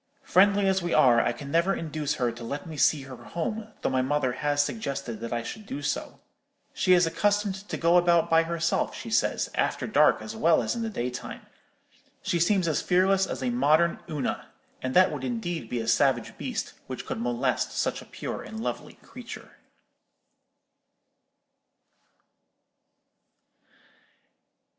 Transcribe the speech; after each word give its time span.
"Friendly 0.23 0.67
as 0.67 0.81
we 0.81 0.95
are, 0.95 1.21
I 1.21 1.31
can 1.31 1.51
never 1.51 1.75
induce 1.75 2.15
her 2.15 2.31
to 2.31 2.43
let 2.43 2.65
me 2.65 2.75
see 2.75 3.03
her 3.03 3.17
home, 3.17 3.67
though 3.83 3.89
my 3.91 4.01
mother 4.01 4.31
has 4.31 4.63
suggested 4.65 5.19
that 5.19 5.31
I 5.31 5.43
should 5.43 5.67
do 5.67 5.83
so. 5.83 6.19
She 6.73 6.93
is 6.93 7.05
accustomed 7.05 7.69
to 7.69 7.77
go 7.77 7.97
about 7.97 8.27
by 8.27 8.41
herself, 8.41 8.95
she 8.95 9.11
says, 9.11 9.51
after 9.53 9.85
dark, 9.85 10.19
as 10.19 10.35
well 10.35 10.63
as 10.63 10.73
in 10.75 10.81
the 10.81 10.89
daytime. 10.89 11.45
She 12.23 12.39
seems 12.39 12.67
as 12.67 12.81
fearless 12.81 13.27
as 13.27 13.43
a 13.43 13.51
modern 13.51 13.99
Una; 14.09 14.47
and 14.81 14.95
that 14.95 15.11
would 15.11 15.23
indeed 15.23 15.69
be 15.69 15.79
a 15.79 15.87
savage 15.87 16.35
beast 16.35 16.73
which 16.87 17.05
could 17.05 17.21
molest 17.21 17.71
such 17.77 18.01
a 18.01 18.05
pure 18.05 18.41
and 18.41 18.59
lovely 18.59 18.93
creature." 19.03 19.51